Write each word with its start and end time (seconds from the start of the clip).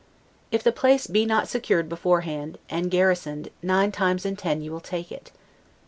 If 0.49 0.63
the 0.63 0.71
place 0.71 1.05
be 1.05 1.27
not 1.27 1.47
secured 1.47 1.87
beforehand, 1.87 2.57
and 2.71 2.89
garrisoned, 2.89 3.51
nine 3.61 3.91
times 3.91 4.25
in 4.25 4.35
ten 4.35 4.63
you 4.63 4.71
will 4.71 4.79
take 4.79 5.11
it. 5.11 5.31